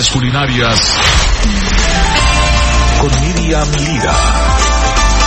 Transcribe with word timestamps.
culinarias 0.00 0.80
con 2.98 3.10
Miriam 3.20 3.70
Lira. 3.76 5.22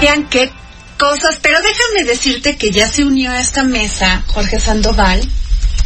Vean 0.00 0.28
qué 0.28 0.50
cosas, 0.98 1.38
pero 1.40 1.58
déjame 1.62 2.04
decirte 2.10 2.56
que 2.56 2.70
ya 2.72 2.88
se 2.88 3.04
unió 3.04 3.30
a 3.30 3.40
esta 3.40 3.62
mesa 3.62 4.24
Jorge 4.26 4.58
Sandoval, 4.58 5.20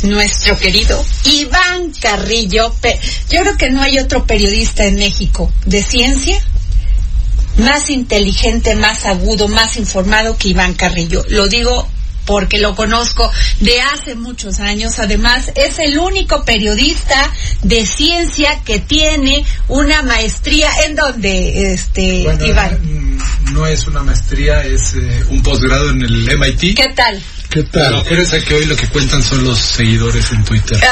nuestro 0.02 0.58
querido 0.58 1.04
Iván 1.24 1.92
Carrillo. 2.00 2.74
Pe- 2.80 2.98
Yo 3.30 3.40
creo 3.42 3.56
que 3.56 3.70
no 3.70 3.82
hay 3.82 3.98
otro 3.98 4.26
periodista 4.26 4.84
en 4.86 4.96
México 4.96 5.52
de 5.66 5.82
ciencia 5.82 6.38
más 7.58 7.90
inteligente, 7.90 8.74
más 8.74 9.04
agudo, 9.06 9.48
más 9.48 9.76
informado 9.76 10.36
que 10.36 10.48
Iván 10.48 10.74
Carrillo. 10.74 11.24
Lo 11.28 11.46
digo 11.48 11.88
porque 12.26 12.58
lo 12.58 12.74
conozco 12.74 13.30
de 13.60 13.80
hace 13.80 14.14
muchos 14.14 14.60
años. 14.60 14.98
Además, 14.98 15.52
es 15.54 15.78
el 15.78 15.98
único 15.98 16.44
periodista 16.44 17.32
de 17.62 17.86
ciencia 17.86 18.60
que 18.64 18.80
tiene 18.80 19.44
una 19.68 20.02
maestría 20.02 20.68
en 20.86 20.96
donde, 20.96 21.72
este, 21.72 22.22
Bueno, 22.24 22.44
Iván. 22.46 22.78
mm, 22.82 23.52
no 23.54 23.66
es 23.66 23.86
una 23.86 24.02
maestría, 24.02 24.64
es 24.64 24.94
eh, 24.94 25.24
un 25.30 25.42
posgrado 25.42 25.90
en 25.90 26.02
el 26.02 26.28
MIT. 26.38 26.76
¿Qué 26.76 26.88
tal? 26.94 27.22
¿Qué 27.56 27.62
tal? 27.62 27.96
Acuérdense 27.96 28.44
que 28.44 28.52
hoy 28.54 28.66
lo 28.66 28.76
que 28.76 28.86
cuentan 28.88 29.22
son 29.22 29.42
los 29.42 29.58
seguidores 29.58 30.30
en 30.32 30.44
Twitter. 30.44 30.78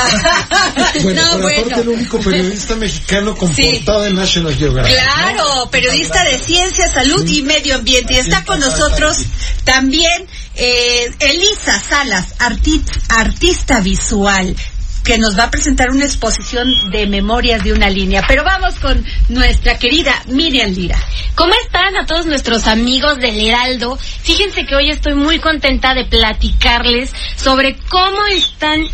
Bueno, 1.02 1.22
no, 1.22 1.30
pero 1.32 1.42
bueno. 1.42 1.60
aparte 1.66 1.80
el 1.82 1.88
único 1.88 2.20
periodista 2.20 2.76
mexicano 2.76 3.36
con 3.36 3.54
Sí. 3.54 3.82
portada 3.84 4.06
en 4.08 4.14
National 4.14 4.54
Geographic. 4.56 4.94
Claro, 4.96 5.68
periodista 5.70 6.22
de 6.24 6.38
ciencia, 6.38 6.88
salud 6.90 7.26
y 7.28 7.42
medio 7.42 7.74
ambiente. 7.74 8.14
Y 8.14 8.18
está 8.18 8.44
con 8.44 8.60
nosotros 8.60 9.18
también 9.64 10.26
eh, 10.54 11.10
Elisa 11.18 11.80
Salas, 11.80 12.38
arti- 12.38 12.82
artista 13.08 13.80
visual, 13.80 14.56
que 15.04 15.18
nos 15.18 15.38
va 15.38 15.44
a 15.44 15.50
presentar 15.50 15.90
una 15.90 16.06
exposición 16.06 16.66
de 16.90 17.06
memorias 17.06 17.62
de 17.62 17.72
una 17.72 17.90
línea. 17.90 18.24
Pero 18.26 18.42
vamos 18.42 18.76
con 18.76 19.04
nuestra 19.28 19.78
querida 19.78 20.14
Miriam 20.26 20.70
Lira. 20.70 20.98
¿Cómo 21.34 21.52
están 21.64 21.96
a 21.96 22.06
todos 22.06 22.26
nuestros 22.26 22.66
amigos 22.66 23.18
del 23.18 23.38
Heraldo? 23.38 23.96
Fíjense 23.96 24.64
que 24.64 24.74
hoy 24.74 24.90
estoy 24.90 25.14
muy 25.14 25.38
contenta 25.38 25.94
de 25.94 26.06
platicarles 26.06 27.12
sobre 27.36 27.76
cómo 27.90 28.24
están, 28.32 28.86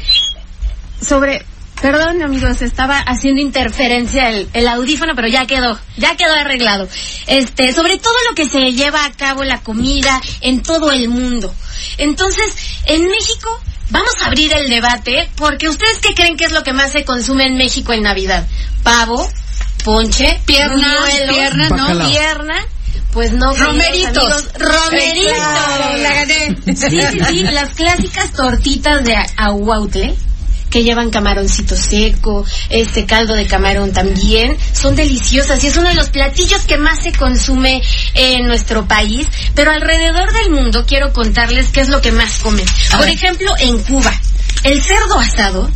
sobre, 1.01 1.45
perdón 1.81 2.23
amigos, 2.23 2.61
estaba 2.61 2.99
haciendo 2.99 3.41
interferencia 3.41 4.31
el, 4.31 4.49
el 4.53 4.67
audífono, 4.67 5.15
pero 5.15 5.29
ya 5.29 5.47
quedó, 5.47 5.79
ya 5.97 6.17
quedó 6.17 6.33
arreglado. 6.33 6.89
Este, 7.29 7.73
sobre 7.73 7.99
todo 7.99 8.15
lo 8.29 8.35
que 8.35 8.49
se 8.49 8.73
lleva 8.73 9.05
a 9.05 9.13
cabo 9.13 9.45
la 9.45 9.61
comida 9.61 10.21
en 10.41 10.63
todo 10.63 10.91
el 10.91 11.09
mundo. 11.09 11.55
Entonces, 11.99 12.53
en 12.87 13.07
México, 13.07 13.61
vamos 13.91 14.15
a 14.23 14.27
abrir 14.27 14.53
el 14.53 14.69
debate, 14.69 15.31
porque 15.37 15.69
ustedes 15.69 15.99
qué 15.99 16.15
creen 16.15 16.37
que 16.37 16.45
es 16.45 16.53
lo 16.53 16.63
que 16.63 16.73
más 16.73 16.93
se 16.93 17.05
consume 17.05 17.47
en 17.47 17.57
México 17.57 17.93
en 17.93 18.03
Navidad? 18.03 18.47
Pavo, 18.83 19.29
ponche, 19.85 20.41
Piernas, 20.47 21.01
buñuelos, 21.01 21.37
piernas, 21.37 21.71
¿no? 21.71 22.09
Pierna, 22.09 22.67
pues 23.13 23.33
no. 23.33 23.55
Romeritos. 23.55 24.17
amigos, 24.17 24.49
Romeritos. 24.59 25.33
Claro, 25.33 25.97
la 25.97 26.15
gané. 26.15 26.57
Sí, 26.67 27.01
sí, 27.01 27.21
sí, 27.29 27.43
las 27.43 27.71
clásicas 27.75 28.33
tortitas 28.33 29.05
de 29.05 29.17
ahuautle 29.37 30.17
que 30.71 30.83
llevan 30.83 31.11
camaroncito 31.11 31.77
seco, 31.77 32.45
este 32.69 33.05
caldo 33.05 33.35
de 33.35 33.47
camarón 33.47 33.93
también, 33.93 34.57
son 34.73 34.97
deliciosas 34.97 35.63
y 35.63 35.67
es 35.67 35.77
uno 35.77 35.89
de 35.89 35.95
los 35.95 36.09
platillos 36.11 36.63
que 36.63 36.79
más 36.79 37.03
se 37.03 37.13
consume 37.13 37.83
en 38.15 38.47
nuestro 38.47 38.87
país, 38.87 39.27
pero 39.55 39.73
alrededor 39.73 40.33
del 40.33 40.51
mundo 40.51 40.85
quiero 40.87 41.13
contarles 41.13 41.69
qué 41.69 41.81
es 41.81 41.89
lo 41.89 42.01
que 42.01 42.13
más 42.13 42.39
comen. 42.39 42.65
Por 42.97 43.09
ejemplo, 43.09 43.53
en 43.59 43.83
Cuba, 43.83 44.13
el 44.65 44.83
cerdo 44.83 45.19
asado 45.19 45.71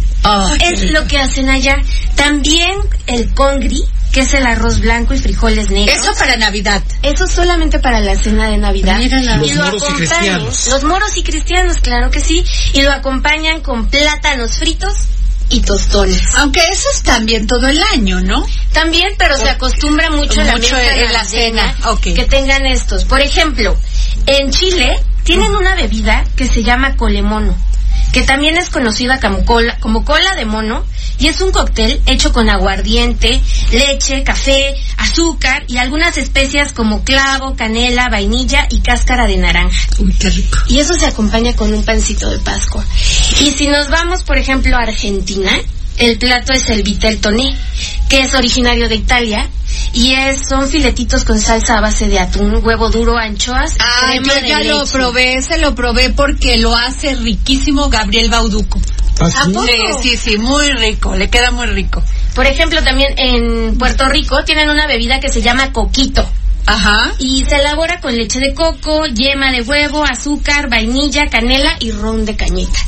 qué 0.58 0.68
es 0.68 0.90
lo 0.90 1.06
que 1.06 1.18
hacen 1.18 1.48
allá. 1.48 1.76
También 2.16 2.78
el 3.06 3.34
congri, 3.34 3.82
que 4.12 4.20
es 4.20 4.34
el 4.34 4.46
arroz 4.46 4.80
blanco 4.80 5.14
y 5.14 5.18
frijoles 5.18 5.70
negros. 5.70 5.96
Eso 5.98 6.14
para 6.14 6.36
Navidad. 6.36 6.82
Eso 7.02 7.26
solamente 7.26 7.78
para 7.80 8.00
la 8.00 8.14
cena 8.16 8.48
de 8.48 8.56
Navidad. 8.58 8.98
Los 9.00 9.50
Y 9.50 9.54
lo 9.54 9.64
moros 9.64 9.82
y 9.82 9.84
acompañan- 9.86 9.96
cristianos. 9.96 10.66
Los 10.68 10.84
moros 10.84 11.16
y 11.16 11.22
cristianos, 11.22 11.76
claro 11.78 12.10
que 12.10 12.20
sí. 12.20 12.44
Y 12.72 12.82
lo 12.82 12.92
acompañan 12.92 13.60
con 13.60 13.88
plátanos 13.88 14.58
fritos 14.58 14.94
y 15.50 15.60
tostones. 15.60 16.20
Aunque 16.36 16.60
eso 16.72 16.88
es 16.94 17.02
también 17.02 17.46
todo 17.46 17.66
el 17.66 17.82
año, 17.92 18.20
¿no? 18.20 18.46
También, 18.72 19.14
pero 19.18 19.36
se 19.36 19.48
acostumbra 19.48 20.10
mucho, 20.10 20.40
en 20.40 20.46
la 20.46 20.52
Mucho 20.56 20.74
mesa 20.76 20.96
en 20.96 21.12
la 21.12 21.24
cena, 21.24 21.76
ok. 21.86 22.00
que 22.14 22.24
tengan 22.24 22.64
estos. 22.66 23.04
Por 23.04 23.20
ejemplo, 23.20 23.76
en 24.26 24.50
Chile 24.50 24.98
tienen 25.24 25.54
una 25.54 25.74
bebida 25.74 26.24
que 26.36 26.46
se 26.46 26.62
llama 26.62 26.96
colemono, 26.96 27.54
que 28.14 28.22
también 28.22 28.56
es 28.56 28.70
conocida 28.70 29.18
como 29.18 29.44
cola, 29.44 29.76
como 29.80 30.04
cola 30.04 30.36
de 30.36 30.44
mono, 30.44 30.84
y 31.18 31.26
es 31.26 31.40
un 31.40 31.50
cóctel 31.50 32.00
hecho 32.06 32.32
con 32.32 32.48
aguardiente, 32.48 33.40
leche, 33.72 34.22
café, 34.22 34.76
azúcar 34.98 35.64
y 35.66 35.78
algunas 35.78 36.16
especias 36.16 36.72
como 36.72 37.02
clavo, 37.02 37.56
canela, 37.56 38.08
vainilla 38.08 38.68
y 38.70 38.82
cáscara 38.82 39.26
de 39.26 39.36
naranja. 39.36 39.88
Uy, 39.98 40.12
qué 40.12 40.30
rico. 40.30 40.58
Y 40.68 40.78
eso 40.78 40.94
se 40.94 41.06
acompaña 41.06 41.56
con 41.56 41.74
un 41.74 41.84
pancito 41.84 42.30
de 42.30 42.38
Pascua. 42.38 42.84
Y 43.40 43.50
si 43.50 43.66
nos 43.66 43.88
vamos, 43.88 44.22
por 44.22 44.38
ejemplo, 44.38 44.76
a 44.76 44.82
Argentina, 44.82 45.50
el 45.98 46.16
plato 46.16 46.52
es 46.52 46.70
el 46.70 46.84
vitel 46.84 47.18
toné, 47.20 47.56
que 48.08 48.20
es 48.20 48.32
originario 48.34 48.88
de 48.88 48.94
Italia. 48.94 49.50
Y 49.92 50.14
es, 50.14 50.48
son 50.48 50.68
filetitos 50.68 51.24
con 51.24 51.38
salsa 51.38 51.78
a 51.78 51.80
base 51.80 52.08
de 52.08 52.18
atún, 52.18 52.60
huevo 52.64 52.90
duro, 52.90 53.16
anchoas. 53.16 53.76
Ah, 53.78 54.10
crema 54.10 54.26
yo 54.26 54.34
de 54.40 54.48
ya 54.48 54.60
lo 54.62 54.80
leche. 54.80 54.92
probé, 54.92 55.42
se 55.42 55.58
lo 55.58 55.74
probé 55.74 56.10
porque 56.10 56.58
lo 56.58 56.74
hace 56.74 57.14
riquísimo 57.14 57.88
Gabriel 57.88 58.28
Bauduco. 58.30 58.80
¿Ah, 59.20 59.26
¿A 59.26 59.44
sí? 59.46 59.52
poco? 59.52 59.66
Sí, 59.66 59.76
sí, 60.02 60.16
sí, 60.16 60.38
muy 60.38 60.68
rico, 60.70 61.14
le 61.14 61.30
queda 61.30 61.50
muy 61.52 61.66
rico. 61.66 62.02
Por 62.34 62.46
ejemplo, 62.46 62.82
también 62.82 63.14
en 63.16 63.78
Puerto 63.78 64.08
Rico 64.08 64.42
tienen 64.44 64.68
una 64.68 64.86
bebida 64.88 65.20
que 65.20 65.28
se 65.28 65.40
llama 65.42 65.72
coquito. 65.72 66.28
Ajá. 66.66 67.12
Y 67.18 67.44
se 67.44 67.56
elabora 67.56 68.00
con 68.00 68.16
leche 68.16 68.40
de 68.40 68.54
coco, 68.54 69.06
yema 69.06 69.52
de 69.52 69.62
huevo, 69.62 70.02
azúcar, 70.02 70.68
vainilla, 70.68 71.26
canela 71.26 71.76
y 71.78 71.92
ron 71.92 72.24
de 72.24 72.34
cañeta. 72.36 72.78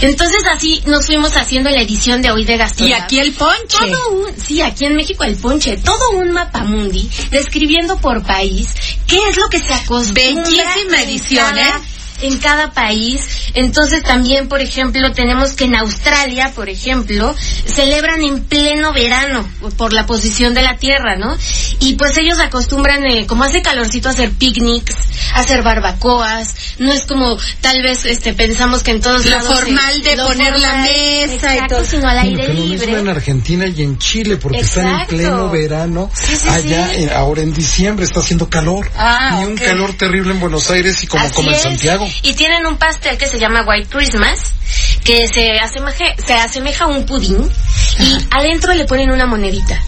Entonces 0.00 0.42
así 0.50 0.82
nos 0.86 1.06
fuimos 1.06 1.36
haciendo 1.36 1.70
la 1.70 1.82
edición 1.82 2.22
de 2.22 2.30
hoy 2.30 2.44
de 2.44 2.54
Y 2.54 2.58
gastronomía. 2.58 3.04
aquí 3.04 3.18
el 3.18 3.32
ponche. 3.32 3.76
Todo 3.78 4.10
un, 4.12 4.40
sí, 4.40 4.62
aquí 4.62 4.86
en 4.86 4.96
México 4.96 5.24
el 5.24 5.36
ponche, 5.36 5.76
todo 5.78 6.10
un 6.12 6.30
mapamundi 6.32 7.08
describiendo 7.30 7.98
por 7.98 8.22
país 8.22 8.68
qué 9.06 9.18
es 9.28 9.36
lo 9.36 9.48
que 9.48 9.58
se 9.60 9.74
acostumbra 9.74 10.22
Bellísima 10.22 11.02
edición, 11.02 11.58
¿eh? 11.58 11.70
En 12.22 12.38
cada 12.38 12.72
país. 12.72 13.26
Entonces 13.54 14.02
también, 14.02 14.48
por 14.48 14.60
ejemplo, 14.60 15.10
tenemos 15.12 15.52
que 15.52 15.64
en 15.64 15.74
Australia, 15.74 16.52
por 16.54 16.68
ejemplo, 16.68 17.34
celebran 17.64 18.22
en 18.22 18.44
pleno 18.44 18.92
verano 18.92 19.48
por 19.78 19.92
la 19.94 20.04
posición 20.06 20.52
de 20.52 20.62
la 20.62 20.76
Tierra, 20.76 21.16
¿no? 21.16 21.36
Y 21.80 21.94
pues 21.94 22.16
ellos 22.18 22.38
acostumbran, 22.38 23.04
eh, 23.06 23.26
como 23.26 23.44
hace 23.44 23.62
calorcito, 23.62 24.08
a 24.08 24.12
hacer 24.12 24.32
picnics, 24.32 24.94
hacer 25.34 25.62
barbacoas. 25.62 26.54
No 26.78 26.92
es 26.92 27.06
como 27.06 27.36
tal 27.60 27.82
vez 27.82 28.04
este 28.06 28.34
pensamos 28.34 28.82
que 28.82 28.92
en 28.92 29.00
todos 29.00 29.24
Lo 29.24 29.30
lados 29.30 29.48
se- 29.48 29.64
formal 29.64 30.02
de 30.02 30.16
lo 30.16 30.26
poner 30.28 30.58
la 30.58 30.72
mesa 30.76 31.54
y 31.54 31.58
exacto, 31.58 31.76
todo. 31.76 31.84
sino 31.84 32.08
al 32.08 32.18
aire 32.18 32.48
lo 32.48 32.54
mismo 32.54 32.84
libre. 32.86 32.98
en 33.00 33.08
Argentina 33.08 33.66
y 33.66 33.82
en 33.82 33.98
Chile, 33.98 34.36
porque 34.36 34.60
están 34.60 34.86
en 34.86 34.92
Exacto. 34.92 35.16
pleno 35.16 35.50
verano. 35.50 36.10
Sí, 36.14 36.36
sí, 36.36 36.48
Allá, 36.48 36.88
sí. 36.94 37.08
ahora 37.14 37.42
en 37.42 37.52
diciembre, 37.52 38.04
está 38.04 38.20
haciendo 38.20 38.48
calor. 38.48 38.90
Ah, 38.96 39.40
y 39.42 39.44
un 39.46 39.56
calor 39.56 39.92
terrible 39.94 40.32
en 40.32 40.40
Buenos 40.40 40.70
Aires 40.70 41.02
y 41.02 41.06
como, 41.06 41.24
Así 41.24 41.34
como 41.34 41.48
en 41.50 41.54
es. 41.56 41.62
Santiago. 41.62 42.08
Y 42.22 42.34
tienen 42.34 42.66
un 42.66 42.76
pastel 42.76 43.16
que 43.18 43.26
se 43.26 43.38
llama 43.38 43.64
White 43.66 43.88
Christmas, 43.90 44.38
que 45.04 45.26
se 45.28 45.58
asemeja, 45.58 46.04
se 46.24 46.34
asemeja 46.34 46.84
a 46.84 46.88
un 46.88 47.04
pudín 47.06 47.48
y 47.98 48.16
adentro 48.30 48.74
le 48.74 48.84
ponen 48.84 49.10
una 49.10 49.26
monedita. 49.26 49.80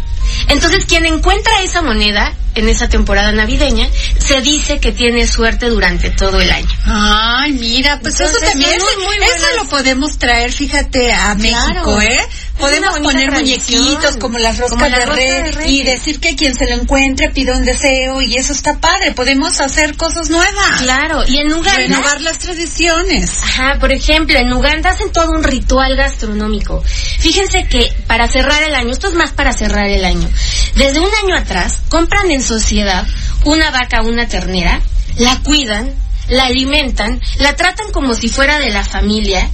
Entonces 0.48 0.84
quien 0.86 1.06
encuentra 1.06 1.62
esa 1.62 1.82
moneda 1.82 2.32
en 2.54 2.68
esa 2.68 2.88
temporada 2.88 3.32
navideña, 3.32 3.88
se 4.18 4.40
dice 4.40 4.78
que 4.78 4.92
tiene 4.92 5.26
suerte 5.26 5.66
durante 5.66 6.10
todo 6.10 6.40
el 6.40 6.50
año. 6.50 6.68
Ay, 6.84 7.52
mira, 7.52 7.98
pues 8.00 8.20
Entonces, 8.20 8.42
eso 8.42 8.50
también, 8.52 8.74
eso, 8.74 8.84
muy 8.84 9.16
eso 9.16 9.36
buenas. 9.38 9.56
lo 9.56 9.68
podemos 9.68 10.18
traer, 10.18 10.52
fíjate, 10.52 11.12
a 11.12 11.34
México, 11.34 12.00
¿eh? 12.00 12.20
Podemos 12.58 12.98
poner 13.00 13.30
tradición. 13.30 13.82
muñequitos 13.82 14.16
como 14.18 14.38
las 14.38 14.58
roscas 14.58 14.78
Como 14.78 14.88
la 14.88 14.98
de, 15.00 15.06
red, 15.06 15.54
de 15.56 15.68
y 15.68 15.82
decir 15.82 16.20
que 16.20 16.36
quien 16.36 16.54
se 16.54 16.68
lo 16.68 16.74
encuentre 16.74 17.30
pida 17.30 17.56
un 17.56 17.64
deseo 17.64 18.20
y 18.20 18.36
eso 18.36 18.52
está 18.52 18.78
padre. 18.78 19.12
Podemos 19.12 19.60
hacer 19.60 19.96
cosas 19.96 20.30
nuevas. 20.30 20.82
Claro, 20.82 21.24
y 21.26 21.38
en 21.38 21.52
Uganda... 21.52 21.76
Renovar 21.76 22.20
las 22.20 22.38
tradiciones. 22.38 23.30
Ajá, 23.42 23.78
por 23.80 23.92
ejemplo, 23.92 24.38
en 24.38 24.52
Uganda 24.52 24.90
hacen 24.90 25.10
todo 25.10 25.30
un 25.30 25.42
ritual 25.42 25.96
gastronómico. 25.96 26.84
Fíjense 27.18 27.66
que 27.66 27.92
para 28.06 28.28
cerrar 28.28 28.62
el 28.62 28.74
año, 28.74 28.92
esto 28.92 29.08
es 29.08 29.14
más 29.14 29.32
para 29.32 29.52
cerrar 29.52 29.88
el 29.88 30.04
año, 30.04 30.28
desde 30.74 31.00
un 31.00 31.10
año 31.24 31.36
atrás 31.36 31.80
compran 31.88 32.30
en 32.30 32.42
sociedad 32.42 33.06
una 33.44 33.70
vaca, 33.70 34.02
una 34.02 34.26
ternera, 34.28 34.80
la 35.18 35.40
cuidan, 35.42 35.92
la 36.28 36.46
alimentan, 36.46 37.20
la 37.38 37.56
tratan 37.56 37.90
como 37.92 38.14
si 38.14 38.28
fuera 38.28 38.58
de 38.58 38.70
la 38.70 38.84
familia 38.84 39.50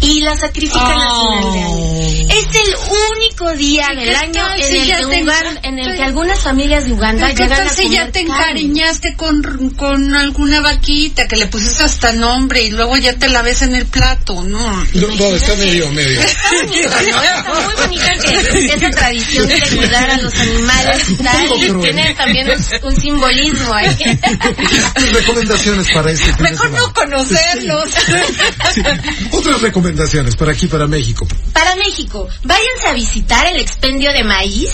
y 0.00 0.20
la 0.20 0.36
sacrifican 0.36 0.98
al 1.00 1.10
final 1.20 1.52
de 1.52 1.60
año. 1.60 2.28
Es 2.28 2.46
el 2.54 2.74
único 3.16 3.52
día 3.54 3.88
¿Y 3.92 3.96
del 3.96 4.14
año 4.14 4.44
en 4.54 4.62
el, 4.62 4.86
que 4.86 5.06
te 5.06 5.68
en 5.68 5.78
el 5.78 5.96
que 5.96 6.02
algunas 6.02 6.38
familias 6.38 6.86
de 6.86 6.92
Uganda 6.92 7.28
¿Qué 7.28 7.42
llegan 7.42 7.58
tal 7.58 7.68
a 7.68 7.70
si 7.70 7.82
comer 7.84 7.98
ya 7.98 8.12
te 8.12 8.24
carne. 8.24 8.42
encariñaste 8.42 9.16
con, 9.16 9.70
con 9.76 10.14
alguna 10.14 10.60
vaquita 10.60 11.26
que 11.26 11.36
le 11.36 11.46
pusiste 11.46 11.82
hasta 11.82 12.12
nombre 12.12 12.62
y 12.62 12.70
luego 12.70 12.96
ya 12.96 13.14
te 13.14 13.28
la 13.28 13.42
ves 13.42 13.62
en 13.62 13.74
el 13.74 13.86
plato? 13.86 14.42
No. 14.42 14.84
No, 14.94 15.06
no, 15.08 15.24
está 15.34 15.54
medio, 15.56 15.90
medio. 15.90 16.20
Está 16.20 16.50
bonito, 16.54 16.88
¿no? 16.88 17.22
Está 17.22 17.54
muy 17.64 17.74
bonita 17.74 18.12
que 18.18 18.74
esa 18.74 18.90
tradición 18.90 19.48
de 19.48 19.60
cuidar 19.60 20.10
a 20.10 20.18
los 20.18 20.34
animales 20.34 21.02
tal, 21.22 21.46
y 21.56 21.72
tiene 21.82 22.14
también 22.14 22.48
un, 22.50 22.88
un 22.88 23.00
simbolismo 23.00 23.74
ahí. 23.74 23.96
Recomendaciones 25.12 25.86
para 25.92 26.12
este 26.12 26.42
Mejor 26.42 26.70
no 26.70 26.92
conocerlos. 26.92 27.88
Sí. 28.74 28.82
Otras 29.32 29.60
recomendaciones 29.60 29.87
para 30.36 30.52
aquí, 30.52 30.66
para 30.66 30.86
México. 30.86 31.26
Para 31.52 31.76
México, 31.76 32.28
váyanse 32.44 32.88
a 32.88 32.92
visitar 32.92 33.46
el 33.46 33.60
expendio 33.60 34.12
de 34.12 34.24
maíz 34.24 34.72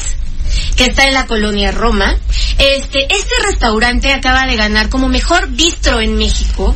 que 0.76 0.86
está 0.86 1.04
en 1.04 1.14
la 1.14 1.26
colonia 1.26 1.72
Roma. 1.72 2.16
Este, 2.58 3.04
este 3.04 3.34
restaurante 3.46 4.12
acaba 4.12 4.46
de 4.46 4.56
ganar 4.56 4.88
como 4.88 5.08
mejor 5.08 5.48
bistro 5.48 6.00
en 6.00 6.16
México 6.16 6.74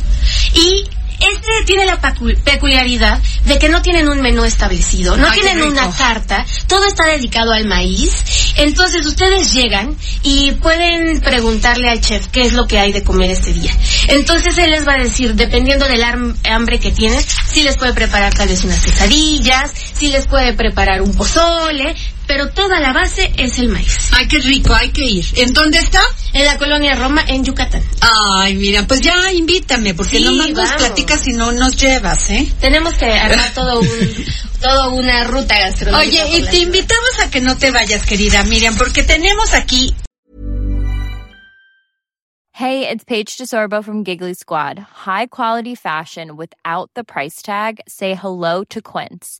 y 0.53 0.85
este 1.19 1.65
tiene 1.65 1.85
la 1.85 1.99
peculiaridad 1.99 3.19
de 3.45 3.59
que 3.59 3.69
no 3.69 3.81
tienen 3.81 4.09
un 4.09 4.21
menú 4.21 4.43
establecido, 4.45 5.17
no 5.17 5.27
Ay, 5.27 5.41
tienen 5.41 5.63
una 5.63 5.89
carta, 5.91 6.45
todo 6.67 6.85
está 6.85 7.05
dedicado 7.05 7.51
al 7.51 7.65
maíz. 7.65 8.53
Entonces 8.57 9.05
ustedes 9.05 9.53
llegan 9.53 9.95
y 10.23 10.51
pueden 10.53 11.21
preguntarle 11.21 11.89
al 11.89 12.01
chef 12.01 12.27
qué 12.27 12.41
es 12.41 12.53
lo 12.53 12.67
que 12.67 12.79
hay 12.79 12.91
de 12.91 13.03
comer 13.03 13.31
este 13.31 13.53
día. 13.53 13.75
Entonces 14.07 14.57
él 14.57 14.71
les 14.71 14.87
va 14.87 14.93
a 14.93 15.03
decir, 15.03 15.35
dependiendo 15.35 15.85
del 15.87 16.03
hambre 16.03 16.79
que 16.79 16.91
tienen, 16.91 17.23
si 17.47 17.63
les 17.63 17.77
puede 17.77 17.93
preparar 17.93 18.33
tal 18.33 18.47
vez 18.47 18.63
unas 18.63 18.81
quesadillas, 18.81 19.71
si 19.93 20.09
les 20.09 20.27
puede 20.27 20.53
preparar 20.53 21.01
un 21.01 21.13
pozole, 21.15 21.95
pero 22.29 22.51
toda 22.51 22.79
la 22.79 22.93
base 22.93 23.33
es 23.37 23.57
el 23.57 23.69
maíz. 23.69 23.97
Ay, 24.11 24.27
qué 24.27 24.37
rico, 24.37 24.71
hay 24.75 24.91
que 24.91 25.03
ir. 25.03 25.25
¿En 25.35 25.51
dónde 25.51 25.79
está? 25.79 25.99
En 26.31 26.45
la 26.45 26.59
colonia 26.59 26.93
Roma, 26.93 27.23
en 27.27 27.43
Yucatán. 27.43 27.81
Ay, 28.01 28.53
mira, 28.53 28.85
pues 28.85 29.01
ya 29.01 29.31
invítame, 29.33 29.95
porque 29.95 30.19
Sí, 30.19 30.23
nomás 30.23 30.51
nos 30.51 30.71
platicas 30.73 31.27
y 31.27 31.33
no 31.33 31.51
nos 31.51 31.75
llevas, 31.75 32.29
¿eh? 32.29 32.47
Tenemos 32.61 32.93
que 32.93 33.11
armar 33.11 33.51
todo 33.55 33.79
un, 33.79 33.89
todo 34.61 34.93
una 34.93 35.23
ruta 35.23 35.59
gastronómica. 35.59 36.23
Oye, 36.23 36.37
y 36.37 36.43
te 36.43 36.57
invitamos 36.57 37.19
a 37.19 37.31
que 37.31 37.41
no 37.41 37.57
te 37.57 37.71
vayas, 37.71 38.05
querida 38.05 38.43
Miriam, 38.43 38.75
porque 38.77 39.01
tenemos 39.01 39.55
aquí 39.55 39.91
Hey, 42.51 42.87
it's 42.89 43.05
Paige 43.05 43.37
DeSorbo 43.37 43.83
from 43.83 44.03
Giggly 44.03 44.35
Squad. 44.35 44.77
High 44.77 45.27
quality 45.27 45.73
fashion 45.73 46.35
without 46.35 46.91
the 46.93 47.03
price 47.05 47.41
tag. 47.41 47.79
Say 47.87 48.13
hello 48.13 48.65
to 48.65 48.81
Quince. 48.81 49.39